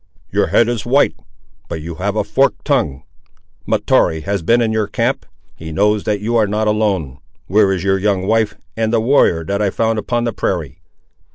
[0.31, 1.13] "Your head is white,
[1.69, 3.03] but you have a forked tongue.
[3.67, 5.27] Mahtoree has been in your camp.
[5.55, 7.19] He knows that you are not alone.
[7.45, 10.81] Where is your young wife, and the warrior that I found upon the prairie?"